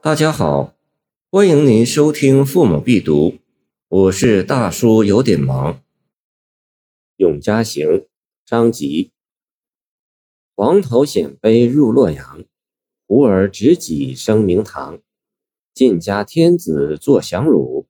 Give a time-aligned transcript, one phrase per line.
[0.00, 0.76] 大家好，
[1.28, 3.30] 欢迎您收听《父母必读》，
[3.88, 5.74] 我是大叔，有点忙。
[7.16, 7.84] 《永嘉行》
[8.46, 9.10] 张籍。
[10.54, 12.44] 黄头显卑入洛阳，
[13.08, 15.00] 胡儿执戟升明堂。
[15.74, 17.86] 晋家天子坐降虏，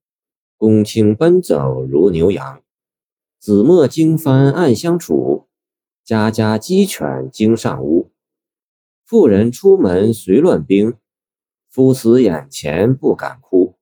[0.56, 2.62] 公卿奔走如牛羊。
[3.38, 5.46] 子墨经幡暗相处，
[6.02, 8.10] 家家鸡犬惊上屋。
[9.04, 10.94] 妇人出门随乱兵。
[11.78, 13.76] 夫死眼前不敢哭，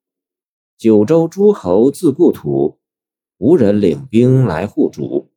[0.76, 2.78] 九州诸侯自故土，
[3.38, 5.32] 无人领兵来护主。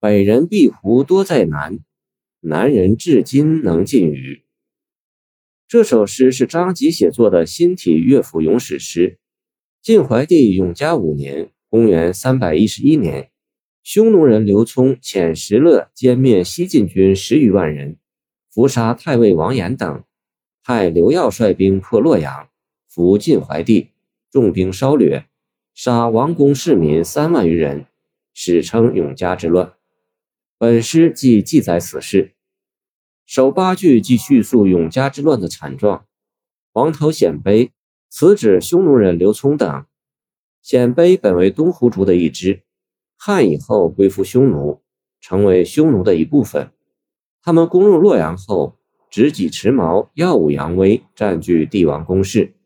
[0.00, 1.80] 北人壁胡多在南，
[2.40, 4.44] 南人至今能尽语。
[5.68, 9.18] 这首诗是张籍写作的新体乐府咏史诗。
[9.82, 13.30] 晋怀帝永嘉五年（公元311年），
[13.84, 17.98] 匈奴人刘聪遣石勒歼灭西晋军十余万人，
[18.50, 20.02] 伏杀太尉王衍等。
[20.66, 22.48] 派刘耀率兵破洛阳，
[22.88, 23.90] 俘晋怀帝，
[24.30, 25.26] 重兵烧掠，
[25.74, 27.84] 杀王公市民三万余人，
[28.32, 29.74] 史称永嘉之乱。
[30.56, 32.32] 本诗即记载此事。
[33.26, 36.06] 首八句即叙述永嘉之乱的惨状。
[36.72, 37.72] 黄头鲜卑，
[38.08, 39.84] 此指匈奴人刘聪等。
[40.62, 42.62] 鲜卑本为东胡族的一支，
[43.18, 44.80] 汉以后归附匈奴，
[45.20, 46.72] 成为匈奴的一部分。
[47.42, 48.78] 他们攻入洛阳后。
[49.14, 52.56] 执戟持矛，耀武扬威，占据帝王宫室。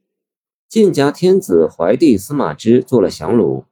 [0.67, 3.67] 晋家天子怀帝司马之做了降虏，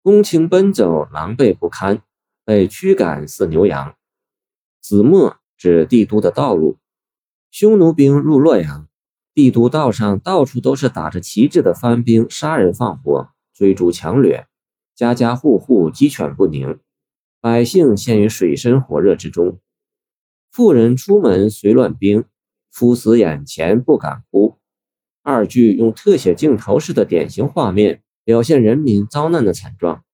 [0.00, 2.02] 公卿奔走，狼狈不堪，
[2.44, 3.96] 被驱赶似牛羊。
[4.80, 6.78] 子墨指帝都的道路，
[7.50, 8.86] 匈奴兵入洛阳，
[9.34, 14.46] 帝都道上到处都是打着旗帜的番兵，杀人放火，追逐强掠，
[14.94, 16.78] 家家户户鸡犬不宁，
[17.40, 19.58] 百姓陷于水深火热之中。
[20.54, 22.26] 妇人出门随乱兵，
[22.70, 24.56] 夫死眼前不敢哭。
[25.20, 30.04] 二句用特写镜头式的典型画面，表现人民遭难的惨状。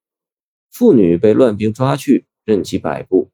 [0.70, 3.28] 妇女被乱兵抓去，任其摆布；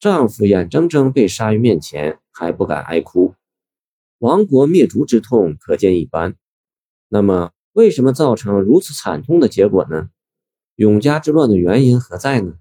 [0.00, 3.34] 丈夫眼睁睁被杀于面前，还不敢哀哭。
[4.20, 6.36] 亡国灭族之痛可见一斑。
[7.10, 10.08] 那么，为什么造成如此惨痛的结果呢？
[10.76, 12.54] 永嘉之乱的原因何在呢？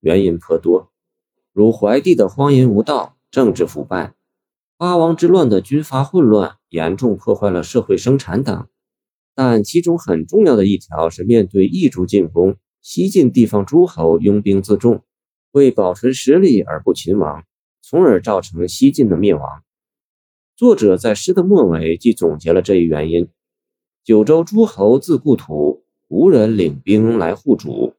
[0.00, 0.90] 原因颇多，
[1.52, 3.14] 如怀帝的荒淫无道。
[3.30, 4.14] 政治腐败、
[4.76, 8.66] 八王之乱的军阀混乱，严重破坏了社会生产等。
[9.34, 15.04] 但其中很重要的一条是，面对异族进攻，西晋地方诸侯拥兵自重，
[15.52, 17.44] 为保存实力而不勤王，
[17.82, 19.62] 从而造成西晋的灭亡。
[20.56, 23.28] 作者在诗的末尾即总结了这一原因：
[24.02, 27.68] 九州诸侯自故土，无人领兵来护主。《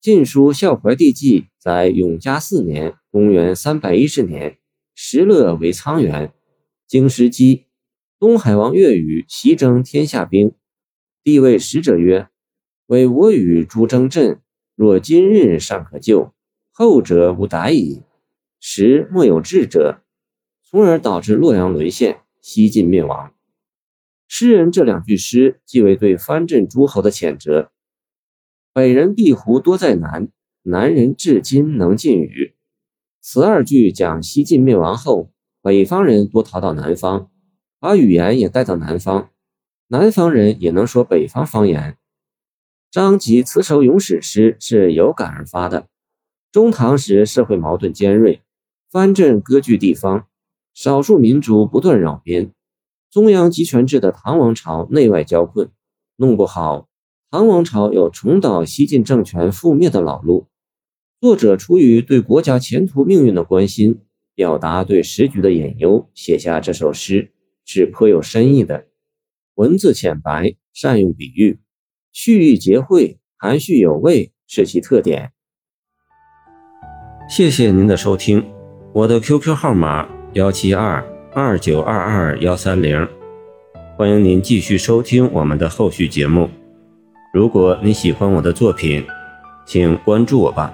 [0.00, 4.57] 晋书·孝怀帝纪》在永嘉四年（公元310年），
[5.00, 6.34] 石勒为沧源，
[6.88, 7.66] 京师基，
[8.18, 10.56] 东海王岳宇西征天下兵，
[11.22, 12.26] 帝谓使者曰
[12.86, 14.40] ：“为我与诸征阵，
[14.74, 16.34] 若今日尚可救，
[16.72, 18.02] 后者无逮矣。
[18.58, 20.02] 时莫有智者，
[20.64, 23.32] 从而导致洛阳沦陷，西晋灭亡。”
[24.26, 27.70] 诗人这两句诗，即为对藩镇诸侯的谴责。
[28.72, 30.28] 北人壁胡多在南，
[30.62, 32.56] 南人至今能尽语。
[33.30, 35.28] 此二句讲西晋灭亡后，
[35.60, 37.28] 北方人多逃到南方，
[37.78, 39.28] 把语言也带到南方，
[39.88, 41.98] 南方人也能说北方方言。
[42.90, 45.88] 张籍此首咏史诗是有感而发的。
[46.50, 48.40] 中唐时社会矛盾尖锐，
[48.90, 50.26] 藩镇割据地方，
[50.72, 52.54] 少数民族不断扰边，
[53.10, 55.68] 中央集权制的唐王朝内外交困，
[56.16, 56.88] 弄不好。
[57.30, 60.46] 唐王朝有重蹈西晋政权覆灭的老路。
[61.20, 64.02] 作者出于对国家前途命运的关心，
[64.36, 67.32] 表达对时局的隐忧，写下这首诗
[67.64, 68.86] 是颇有深意的。
[69.56, 71.58] 文字浅白，善用比喻，
[72.12, 75.32] 蓄意结会，含蓄有味，是其特点。
[77.28, 78.46] 谢谢您的收听，
[78.92, 81.04] 我的 QQ 号码幺七二
[81.34, 83.08] 二九二二幺三零，
[83.96, 86.48] 欢迎您继续收听我们的后续节目。
[87.34, 89.04] 如果你喜欢我的作品，
[89.66, 90.72] 请关注我吧。